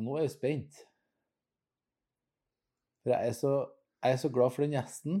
[0.00, 0.78] Og nå er jeg spent.
[3.02, 3.52] For jeg er så,
[4.00, 5.18] jeg er så glad for den gjesten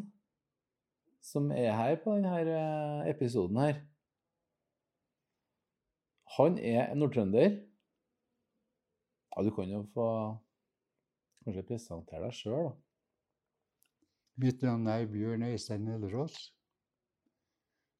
[1.20, 3.82] som er her på denne eh, episoden her.
[6.38, 7.58] Han er nordtrønder.
[9.36, 10.06] Ja, du kan jo få
[11.44, 12.72] kanskje presentere deg sjøl, da.
[14.40, 16.38] Mitt navn er Bjørn Øystein Ellerås.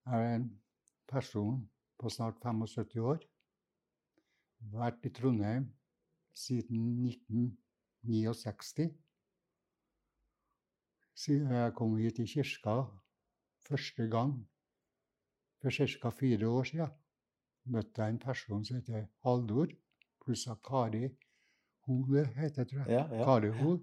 [0.08, 0.48] Jeg er en
[1.12, 1.60] person
[2.00, 3.20] på snart 75 år.
[4.72, 5.68] Vært i Trondheim
[6.34, 8.90] siden 1969.
[11.14, 12.76] Siden jeg kom hit i kirka
[13.68, 14.34] første gang
[15.60, 16.10] for ca.
[16.10, 16.92] fire år siden,
[17.64, 19.68] møtte jeg en person som heter Haldor,
[20.24, 21.10] pluss av Kari
[21.86, 22.94] Hole, heter tror jeg.
[22.94, 23.24] Ja, ja.
[23.24, 23.80] Kari Hol.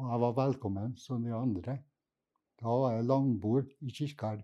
[0.00, 1.78] Og jeg var velkommen som de andre.
[2.60, 4.36] Da var det langbord i kirka.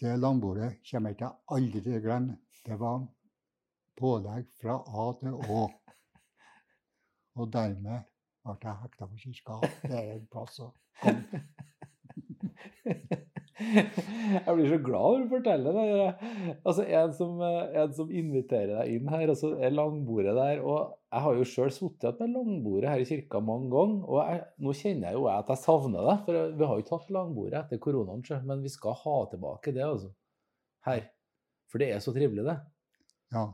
[0.00, 2.38] Det langbordet kommer jeg ikke aldri til å glemme.
[2.66, 3.04] Det var
[3.98, 5.66] pålegg fra A til Å.
[7.40, 8.08] Og dermed
[8.42, 9.58] ble jeg hekta på kirka.
[9.88, 11.42] Det er en plass å komme.
[13.62, 15.84] Jeg blir så glad når du forteller det.
[16.64, 20.62] Altså, en som, eh, en som inviterer deg inn her, og så er langbordet der.
[20.64, 24.02] Og jeg har jo sjøl sittet med langbordet her i kirka mange ganger.
[24.08, 26.18] Og jeg, nå kjenner jeg jo at jeg savner det.
[26.26, 29.86] For vi har jo ikke hatt langbordet etter koronaen, men vi skal ha tilbake det,
[29.86, 30.12] altså.
[30.88, 31.04] Her.
[31.70, 32.58] For det er så trivelig, det.
[33.32, 33.46] Ja.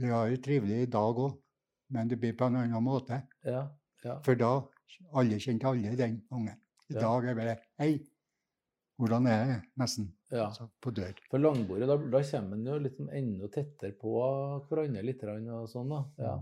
[0.00, 1.34] Vi har det trivelig i dag òg,
[1.92, 3.18] men det blir på en annen måte.
[3.44, 3.66] Ja,
[4.04, 4.14] ja.
[4.24, 4.54] For da
[5.12, 6.56] alle kjente alle den ungen.
[6.90, 7.00] I Ja.
[7.00, 8.00] dag er det Hei,
[8.98, 9.58] hvordan er det?
[9.78, 10.08] Nesten.
[10.32, 11.12] Altså, på dør.
[11.30, 14.14] For langbordet, da, da kommer en jo sånn enda tettere på
[14.68, 16.04] hverandre litt og sånn, da.
[16.18, 16.34] Ja.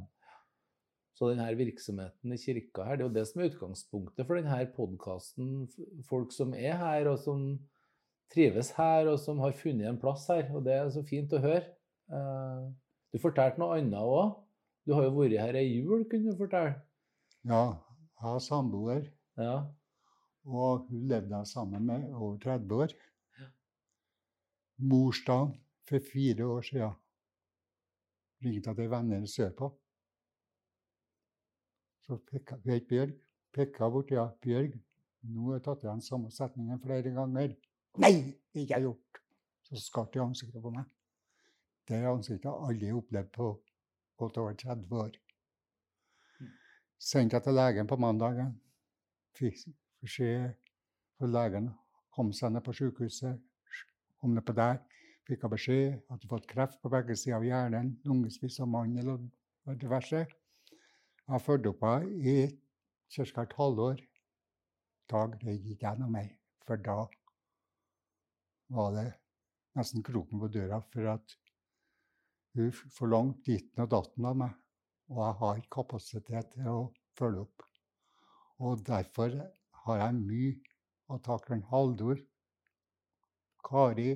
[1.18, 4.72] Så denne virksomheten i kirka her, det er jo det som er utgangspunktet for denne
[4.76, 5.68] podkasten.
[6.06, 7.58] Folk som er her, og som
[8.30, 10.46] trives her, og som har funnet en plass her.
[10.54, 11.64] Og det er så fint å høre.
[13.12, 14.36] Du fortalte noe annet òg.
[14.86, 16.74] Du har jo vært her ei jul, kunne du fortelle.
[17.44, 17.62] Ja,
[18.18, 19.04] jeg har samboer,
[19.38, 19.66] Ja.
[20.44, 22.94] og hun levde jeg sammen med over 30 år.
[24.78, 25.54] Morsdagen
[25.88, 26.92] for fire år siden
[28.44, 29.70] ringte jeg til venner sørpå.
[32.06, 33.14] Så pekka het Bjørg.
[33.52, 34.74] Pekka borti ja, Bjørg,
[35.22, 37.54] nå har jeg tatt igjen samme setningen flere ganger.
[37.98, 38.12] Nei,
[38.54, 39.20] ikke jeg gjort!
[39.66, 40.84] Så skart i ansiktet på meg.
[41.88, 43.46] Det har jeg aldri opplevd på
[44.20, 45.14] godt over 30 år.
[47.00, 48.50] Sendte jeg til legen på mandagen.
[49.38, 49.62] Fikk
[50.02, 50.50] beskjed
[51.16, 51.70] fra legen.
[52.12, 53.40] Kom seg ned på sykehuset.
[54.20, 54.82] Kom ned på der.
[55.28, 57.94] Fikk jeg beskjed at jeg hadde fått kreft på begge sider av hjernen.
[58.04, 60.26] Lungespiss og mandel og diverse.
[60.26, 62.36] Jeg har fulgt opp henne i
[63.14, 63.42] ca.
[63.42, 64.04] et halvår.
[65.08, 66.30] Da greide ikke jeg noe mer.
[66.68, 67.00] For da
[68.76, 69.10] var det
[69.78, 71.38] nesten kroken på døra for at
[72.62, 74.56] hun forlangte ditten og datten av meg.
[75.08, 76.80] Og jeg har ikke kapasitet til å
[77.18, 77.64] følge opp.
[78.58, 79.36] Og derfor
[79.84, 80.56] har jeg mye
[81.08, 82.20] å takke en Haldor,
[83.64, 84.10] Kari,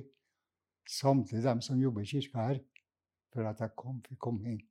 [0.89, 2.61] samtlige dem som jobber i kirka her,
[3.33, 4.61] for at jeg kom, fikk komme inn.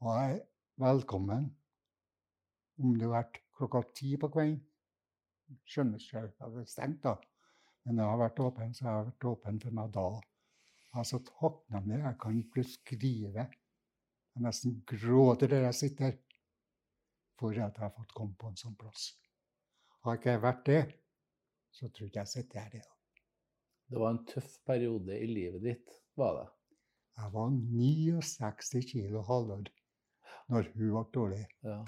[0.00, 0.44] Og jeg er
[0.78, 1.48] velkommen
[2.78, 4.60] om det har vært klokka ti på kvelden.
[5.68, 7.16] Skjønner ikke det er stengt, da.
[7.84, 10.08] Men jeg har vært åpen, så jeg har vært åpen for meg da.
[10.88, 11.98] Jeg er så takknemlig.
[12.00, 13.46] Jeg kan ikke beskrive.
[14.34, 16.12] Jeg nesten gråter der jeg sitter
[17.38, 19.10] for at jeg har fått komme på en sånn plass.
[20.06, 20.82] Har ikke jeg vært det,
[21.74, 22.94] så tror ikke jeg sitter her i dag.
[23.88, 26.46] Det var en tøff periode i livet ditt, var det.
[27.18, 29.70] Jeg var 69 kilo halvår
[30.52, 31.44] når hun ble dårlig.
[31.66, 31.80] Ja.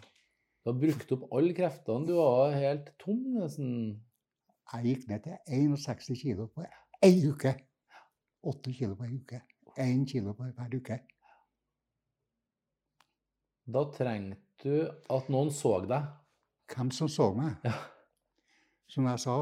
[0.60, 2.06] Du har brukt opp alle kreftene.
[2.08, 3.74] Du var helt tom, nesten.
[4.70, 5.38] Jeg gikk ned til
[5.78, 6.66] 61 kilo på
[7.02, 7.54] ei uke.
[8.42, 9.40] 8 kilo på ei uke.
[9.76, 11.00] 1 kilo per uke.
[13.70, 16.08] Da trengte du at noen så deg.
[16.74, 17.56] Hvem som så meg?
[17.64, 17.74] Ja.
[18.90, 19.36] Som jeg sa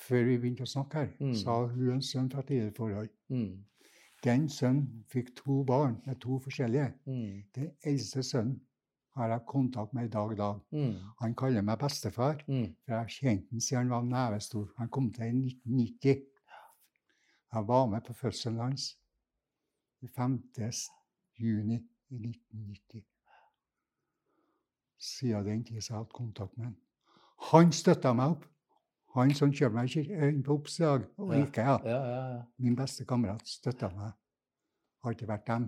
[0.00, 1.34] før vi begynte å snakke her, Mm.
[1.34, 3.08] sa hun en sønn fra tidligere forhold.
[3.28, 3.64] Mm.
[4.22, 6.94] Den sønnen fikk to barn med to forskjellige.
[7.06, 7.44] Mm.
[7.54, 8.60] Den eldste sønnen
[9.16, 10.60] har jeg kontakt med i dag dag.
[10.72, 10.94] Mm.
[11.20, 12.74] Han kaller meg bestefar, Mm.
[12.84, 14.68] for jeg har kjent ham siden han var nevestor.
[14.78, 15.32] Han kom til i
[15.66, 16.22] 1990.
[17.52, 18.98] Jeg var med på fødselen hans
[20.00, 20.52] i 5.
[21.40, 21.74] juni
[22.08, 23.04] i 1990.
[24.98, 26.76] Siden den tid har jeg hatt kontakt med han.
[27.50, 28.44] Han støtta meg opp.
[29.14, 31.44] Han som kjørte meg inn på oppdrag, og Ja.
[31.46, 31.80] ikke jeg.
[31.84, 32.42] Ja, ja, ja.
[32.58, 34.12] Min beste kamerat støtta meg.
[35.02, 35.64] Har ikke vært dem,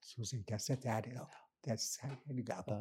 [0.00, 1.30] så sitter jeg sitter her i dag.
[1.64, 2.80] Det er særlig jeg på.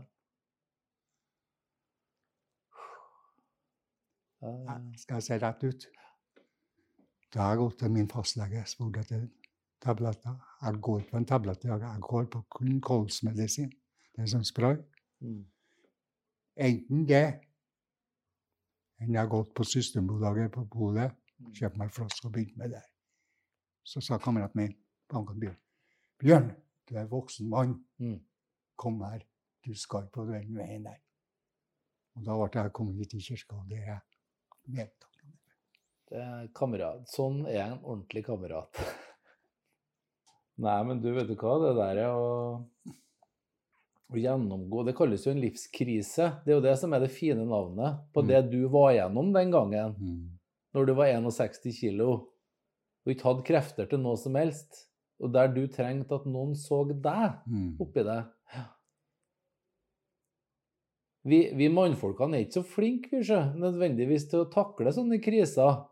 [4.98, 5.88] Skal jeg se rett ut?
[7.34, 8.64] Da har jeg gått til min fastlege
[9.82, 10.36] tabletter.
[10.82, 11.64] Går på en tablett.
[11.64, 13.70] Jeg går på kun kolsmedisin.
[14.16, 14.80] Det er sånn spray.
[15.22, 15.44] Mm.
[16.60, 17.26] Enten det
[19.00, 21.14] enn jeg har gått på Systembolaget på polet,
[21.56, 22.82] kjøpt meg en flaske og begynt med det.
[23.88, 24.74] Så sa kameraten min
[25.16, 25.60] Ankan Bjørn
[26.20, 26.50] Bjørn,
[26.90, 27.78] du er voksen mann.
[27.98, 28.20] Mm.
[28.76, 29.24] Kom her.
[29.64, 31.00] Du skal på den veien der.
[32.16, 34.00] Og da ble jeg kommet hit i kirka, og det er jeg
[34.68, 35.54] meget takknemlig for.
[35.54, 35.99] Det er
[36.58, 37.04] kamerat.
[37.12, 38.80] Sånn er en ordentlig kamerat.
[40.66, 41.54] Nei, men du, vet du hva?
[41.64, 42.64] Det der er å,
[44.10, 46.26] å gjennomgå Det kalles jo en livskrise.
[46.44, 48.28] Det er jo det som er det fine navnet på Mm.
[48.34, 50.26] det du var gjennom den gangen, Mm.
[50.76, 52.10] når du var 61 kilo
[53.06, 54.86] og ikke hadde krefter til noe som helst,
[55.22, 57.78] og der du trengte at noen så deg Mm.
[57.80, 58.20] oppi det.
[61.30, 65.86] Vi, vi mannfolkene er ikke så flinke, vi, nødvendigvis til å takle sånne kriser.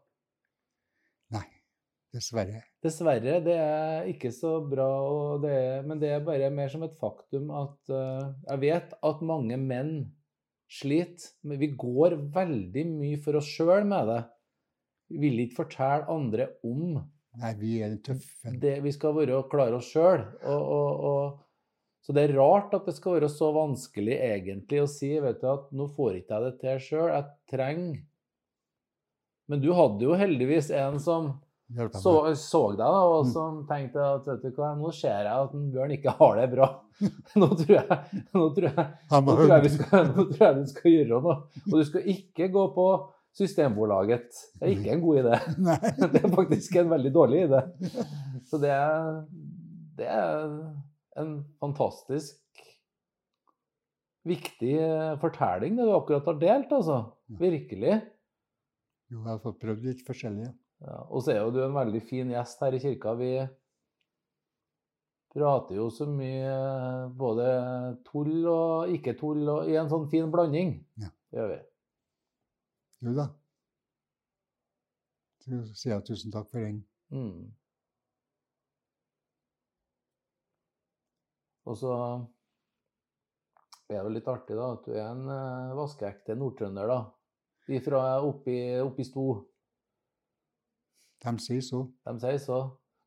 [2.15, 2.62] Dessverre.
[2.83, 6.86] Dessverre, det er ikke så bra, og det er, men det er bare mer som
[6.88, 9.98] et faktum at uh, Jeg vet at mange menn
[10.71, 14.21] sliter, men vi går veldig mye for oss sjøl med det.
[15.12, 16.98] Vi vil ikke fortelle andre om
[17.38, 18.51] Nei, vi er den tøffe.
[18.60, 20.24] det vi skal være og klare oss sjøl.
[22.03, 25.48] Så det er rart at det skal være så vanskelig egentlig å si vet du,
[25.51, 27.98] at nå får ikke jeg det til sjøl, jeg trenger
[29.51, 31.30] Men du hadde jo heldigvis en som
[32.00, 33.31] så, så deg, da, og Mm.
[33.34, 36.68] som tenkte at vet du hva, nå ser jeg at Bjørn ikke har det bra.
[37.38, 37.98] Nå tror jeg,
[38.34, 41.36] nå tror jeg, nå tror jeg, vi, skal, nå tror jeg du skal gjøre noe.
[41.68, 42.86] Og du skal ikke gå på
[43.38, 44.31] Systembolaget.
[44.58, 45.38] Det er ikke en god idé.
[46.16, 47.60] Det er faktisk en veldig dårlig idé.
[48.50, 49.20] Så det er,
[50.00, 50.56] det er
[51.22, 52.42] en fantastisk
[54.28, 56.98] viktig eh, fortelling det du akkurat har delt, altså.
[57.40, 58.00] Virkelig.
[59.12, 60.50] Jo, jeg har fått prøvd litt forskjellige.
[60.85, 63.15] Ja, og så er jo du en veldig fin gjest her i kirka.
[63.18, 63.31] Vi
[65.33, 67.47] prater jo så mye eh, både
[68.07, 70.77] tull og ikke tull, og i en sånn fin blanding.
[71.01, 71.12] Ja.
[71.27, 71.59] Det gjør vi.
[73.07, 73.27] Jo da.
[75.44, 76.81] Så sier jeg tusen takk for den.
[77.13, 77.50] Mm.
[81.68, 81.94] Og så
[83.88, 87.00] er det jo litt artig da, at du er en uh, vaskeekte nordtrønder, da.
[87.83, 89.27] Fra oppi, oppi Sto.
[91.24, 91.86] De sier så.
[92.06, 92.60] De sier så.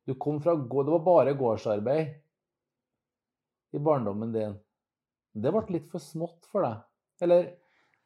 [0.07, 2.17] Du kom fra gård Det var bare gårdsarbeid
[3.71, 4.57] i barndommen din.
[5.31, 6.81] Det ble litt for smått for deg?
[7.23, 7.51] Eller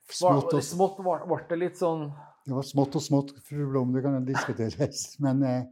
[0.05, 2.11] Smått og, smått ble, ble det litt sånn
[2.45, 5.07] det var smått og smått, fru Blom, det kan diskuteres.
[5.23, 5.63] Men eh,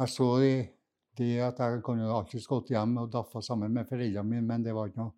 [0.00, 0.54] jeg så det,
[1.18, 4.64] det at jeg kunne jo alltids gått hjem og daffa sammen med foreldrene mine, men
[4.64, 5.14] det var ikke noe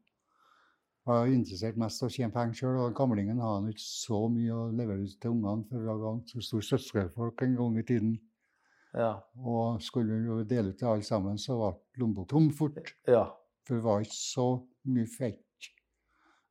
[1.08, 4.69] Var interessert mest i å tjene penger sjøl, og gamlingen har ikke så mye å
[4.70, 8.12] levere ut til ungene, for vi var så stor søskenfolk en gang i tiden.
[8.94, 9.16] Ja.
[9.43, 11.72] Og skulle vi jo dele ut til alle sammen, så ble
[12.02, 12.94] lommeboka tom fort.
[13.08, 13.26] ja.
[13.66, 14.46] For det var ikke så
[14.90, 15.69] mye fett.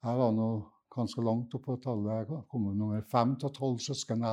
[0.02, 0.48] Jeg var nå
[0.96, 2.30] ganske langt oppe på tallet.
[2.32, 4.24] Jeg kom nummer fem til tolv søsken.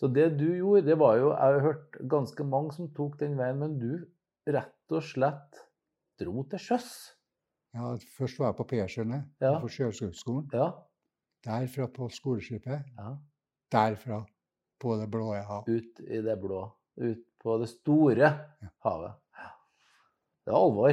[0.00, 3.36] Så det du gjorde, det var jo Jeg har hørt ganske mange som tok den
[3.38, 4.04] veien, men du
[4.48, 5.60] rett og slett
[6.20, 6.88] dro til sjøs.
[7.74, 9.58] Ja, først var jeg på Persjøene, Ja.
[9.60, 10.50] på Sjøhøgskolen.
[10.52, 10.70] Ja.
[11.44, 12.84] Derfra på skoleskipet.
[12.98, 13.16] ja.
[13.72, 14.26] Derfra
[14.80, 15.64] på det blå hav.
[15.68, 16.70] Ut i det blå.
[17.00, 18.18] Ut på det store
[18.62, 18.68] Ja.
[18.84, 19.14] havet.
[20.44, 20.92] Det var alvor.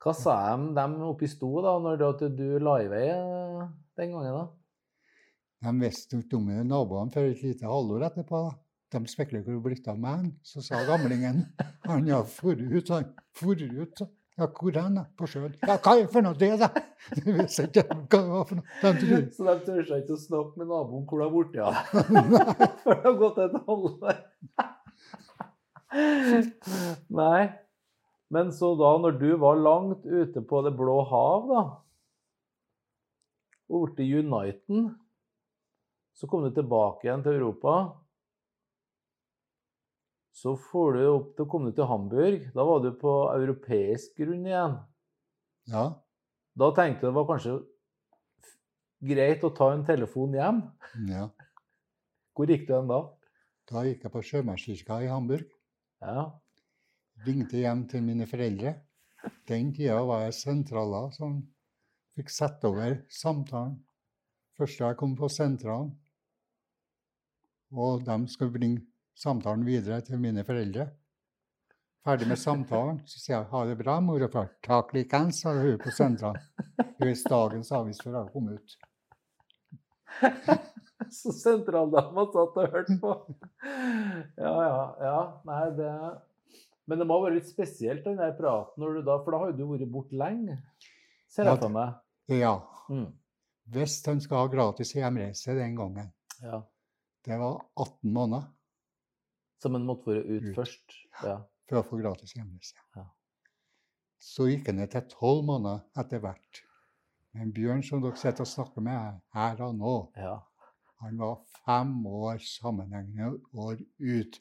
[0.00, 3.08] Hva sa de dem oppe i Sto da, når du, at du la i vei
[3.08, 4.32] eh, den gangen?
[4.32, 4.48] da?
[5.62, 8.50] De visste ikke om det, naboene før et lite halvår etterpå.
[8.50, 8.56] da.
[8.98, 10.32] De spekulerte hvor det blitt av meg.
[10.42, 11.44] Så sa gamlingen
[11.84, 13.04] Han har dratt ut, han.
[13.40, 14.00] Dratt ut.
[14.40, 14.94] Ja, hvor er han?
[14.96, 15.02] da?
[15.20, 15.52] På sjøen.
[15.60, 16.70] Ja, hva er det for noe det, da?
[17.20, 18.66] Du visste ikke hva det var for noe.
[19.36, 21.74] Så de tør seg ikke å snakke med naboen hvor det har blitt av.
[22.84, 24.16] For det har gått et halvår.
[27.20, 27.42] Nei.
[28.30, 31.62] Men så da, når du var langt ute på det blå hav, da,
[33.70, 34.86] og ble i Uniten,
[36.14, 37.74] så kom du tilbake igjen til Europa.
[40.40, 42.46] Så får du opp, til kom du til Hamburg.
[42.54, 44.78] Da var du på europeisk grunn igjen.
[45.68, 45.84] Ja.
[46.56, 47.58] Da tenkte du det var kanskje
[49.10, 50.62] greit å ta en telefon hjem.
[51.12, 51.28] ja.
[52.36, 53.02] Hvor gikk du hen da?
[53.68, 55.50] Da gikk jeg på Sjømannskirka i Hamburg.
[56.00, 56.30] Ja.
[57.26, 58.78] Ringte hjem til mine foreldre.
[59.50, 61.36] Den tida var jeg sentraler som
[62.16, 63.76] fikk sette over samtalen.
[64.56, 65.92] Første jeg kom på sentralen.
[67.76, 68.86] Og de skulle bringe
[69.20, 70.88] samtalen videre til mine foreldre.
[72.00, 74.48] Ferdig med samtalen, så sier jeg 'ha det bra, mor og far'.
[74.64, 76.40] 'Takk likeens', har hun på sentralen.
[76.98, 78.76] Hvis dagens avis har kommet kom ut.
[81.10, 83.12] Så sentraldama satt og hørte på.
[84.36, 85.20] Ja, ja, ja.
[85.48, 85.92] Nei, det
[86.86, 89.52] Men det må være litt spesielt, den der praten, når du da, for da har
[89.52, 90.56] jo du vært borte lenge.
[91.30, 91.94] Ser jeg for meg.
[92.28, 92.56] Ja.
[92.90, 93.12] Mm.
[93.70, 96.12] Hvis han skal ha gratis hjemreise den gangen,
[96.42, 96.62] Ja.
[97.24, 98.48] det var 18 måneder
[99.62, 100.54] Som en måtte være ut Ut.
[100.56, 100.94] først.
[101.24, 101.38] Ja.
[101.68, 102.74] for å få gratis hjemreise.
[102.96, 103.04] Ja.
[104.18, 106.62] Så gikk han ned til 12 måneder etter hvert.
[107.32, 110.40] Men Bjørn, som dere sitter og snakker med her og nå, ja.
[111.00, 114.40] han var fem år sammenhengende år ut.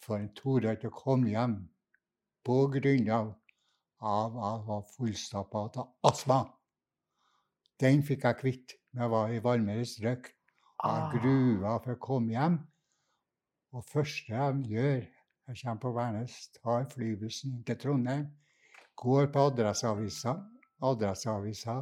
[0.00, 1.58] For han torde ikke å komme hjem
[2.46, 3.34] på grunn av
[4.00, 6.40] av at han var fullstappa av astma.
[7.80, 10.32] Den fikk jeg kvitt når jeg var i varmere strøk.
[10.32, 11.10] Jeg Ah.
[11.12, 12.58] grua for å komme hjem.
[13.72, 15.02] Og første jeg gjør
[15.46, 18.24] Jeg kommer på Værnes, tar flybussen inn til Trondheim,
[18.98, 20.32] går på Adresseavisa,
[20.82, 21.76] Adresseavisa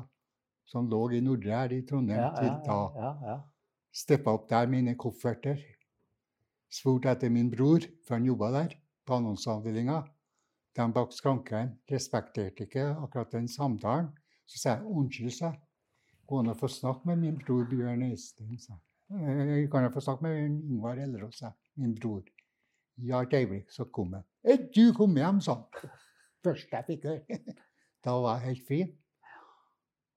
[0.68, 2.78] som lå i Nordre her i Trondheim Ja, til da.
[2.96, 3.36] ja, ja, ja.
[3.94, 5.60] Steppa opp der mine kofferter.
[6.72, 8.74] Spurte etter min bror, for han jobba der,
[9.06, 10.00] på annonseavdelinga.
[10.74, 14.08] De bak skranken respekterte ikke akkurat den samtalen.
[14.46, 15.60] Så sa jeg unnskyld, sa jeg.
[16.26, 18.82] Gå an å få snakke med min bror Bjørn Øystein, sa jeg.
[19.11, 21.52] «Eh, Kan jeg få snakke med Ingvar Ellerås, jeg.
[21.76, 22.23] Min bror.
[22.96, 24.23] Ja, et øyeblikk, så kom jeg.
[24.44, 25.90] Er Du kom hjem, sa han.
[26.44, 27.38] Først jeg fikk høre.
[28.04, 28.78] Da var jeg helt fri.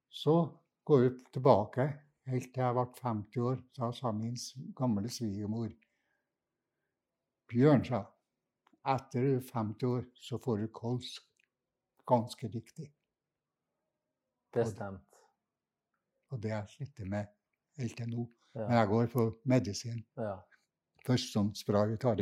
[0.10, 0.34] Så
[0.86, 1.86] går vi tilbake
[2.27, 3.62] helt til jeg ble 50 år.
[3.77, 4.36] Da sa min
[4.75, 5.70] gamle svigermor
[7.48, 8.01] Bjørn, sa
[8.88, 11.13] etter du er 50 år, så får du kols.
[12.08, 12.89] Ganske riktig.
[14.53, 15.15] Bestemt.
[16.32, 17.25] Og det har jeg slitt med
[17.79, 18.27] helt til nå.
[18.56, 20.06] Men jeg går på medisin.
[20.18, 20.38] ja.
[21.08, 22.20] Først som spray vi tar.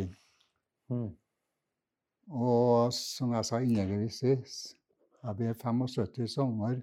[0.89, 1.09] Mm.
[2.29, 4.57] Og som jeg sa innledningsvis,
[5.23, 6.75] jeg blir 75 i sommer.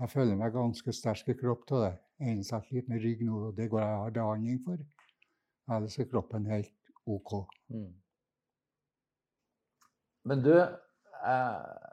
[0.00, 1.92] Jeg føler meg ganske sterk i kropp av det.
[2.20, 4.84] Eneste jeg sliter med rygg nå, og det går jeg har behandling for.
[5.72, 7.32] Ellers er kroppen helt OK.
[7.72, 7.92] Mm.
[10.28, 11.86] Men du, eh,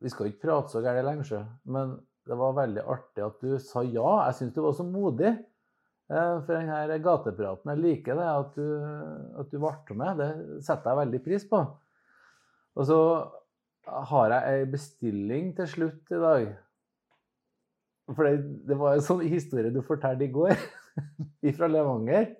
[0.00, 3.82] vi skal ikke prate så gærent lenger, men det var veldig artig at du sa
[3.82, 4.26] ja.
[4.28, 5.32] Jeg syns du var så modig
[6.12, 7.72] eh, for denne gatepraten.
[7.72, 8.66] Jeg liker det at du,
[9.42, 10.20] at du ble med.
[10.20, 11.62] Det setter jeg veldig pris på.
[12.72, 12.98] Og så
[14.12, 16.52] har jeg ei bestilling til slutt i dag.
[18.12, 18.36] For det,
[18.68, 20.54] det var en sånn historie du fortalte i går,
[21.58, 22.30] fra Levanger.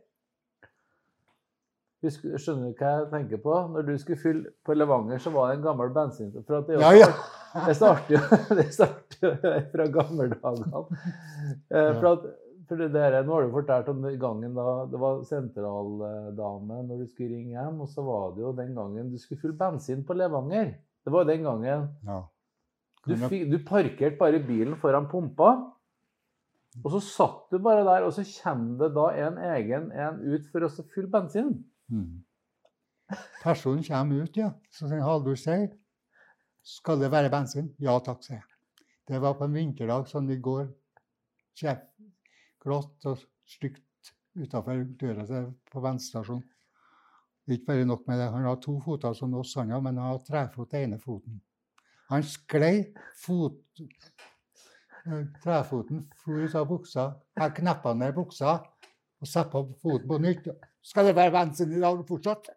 [2.03, 3.55] Husk, skjønner du hva jeg tenker på?
[3.71, 6.33] Når du skulle fylle på Levanger, så var det en gammel bensin...
[6.41, 7.11] For at det, Ja, ja.
[7.69, 10.83] det starter jo det starter jo fra gammeldagene.
[11.71, 12.27] Eh, For, at,
[12.73, 17.11] for det der, nå har du fortalt om gangen da det var sentraldame når du
[17.11, 20.17] skulle ringe hjem, og så var det jo den gangen du skulle fylle bensin på
[20.17, 20.73] Levanger.
[21.05, 22.17] Det var den gangen ja.
[23.05, 23.15] du,
[23.53, 25.51] du parkerte bare bilen foran pumpa,
[26.81, 30.49] og så satt du bare der, og så kommer det da en egen en ut
[30.49, 31.53] for å fylle bensin.
[31.93, 32.23] Mm.
[33.43, 34.55] Personen kommer ut, ja.
[34.73, 35.75] Så sier Haldor sier
[36.65, 37.75] Skal det være bensin?
[37.83, 38.49] Ja takk, sier jeg.
[39.11, 40.71] Det var på en vinterdag som i går.
[42.63, 46.45] Grått og stygt utafor døra til på bensinstasjonen.
[47.51, 50.21] Ikke bare nok med det, han har to foter som oss, han men han har
[50.23, 51.41] trefot til ene foten.
[52.13, 53.59] Han sklei fot...
[55.07, 57.09] eh, Trefoten for ut av buksa.
[57.41, 60.49] Jeg kneppa ned buksa og satte på foten på nytt.
[60.83, 62.49] Skal det være bensin i dag fortsatt?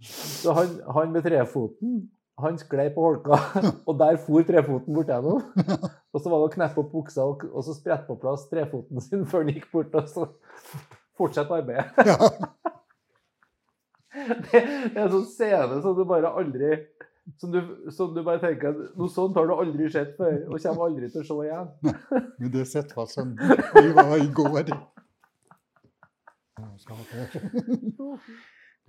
[0.00, 2.00] Så han, han med trefoten,
[2.44, 3.38] han sklei på holka,
[3.88, 5.42] og der for trefoten bort gjennom.
[6.10, 9.02] Og så var det å kneppe opp buksa og, og så sprette på plass trefoten
[9.04, 10.28] sin før han gikk bort, og så
[11.18, 11.90] fortsette arbeidet.
[12.10, 12.18] Ja.
[14.10, 16.72] Det, det er en sånn scene som du bare aldri
[17.38, 17.60] som du,
[17.94, 21.10] som du bare tenker at noe sånt har du aldri sett før, og kommer aldri
[21.12, 21.68] til å se igjen.
[22.40, 24.72] Men det sitter fast som vi var i går.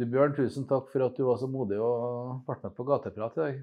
[0.01, 3.35] Du Bjørn, tusen takk for at du var så modig og ble med på gateprat
[3.35, 3.57] i dag.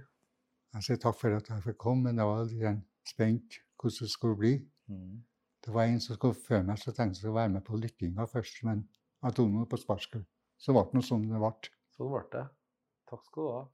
[0.77, 4.11] Jeg sier takk for at jeg fikk komme, men jeg var litt spent hvordan det
[4.13, 4.53] skulle bli.
[5.67, 8.29] Det var en som skulle før meg, så tenkte jeg skulle være med på lyttinga
[8.31, 8.85] først, men
[9.25, 10.29] jeg tok noe på sparket.
[10.63, 11.51] Så ble det noe sånn det ble.
[11.97, 12.45] Sånn ble det.
[13.11, 13.65] Takk skal du ha.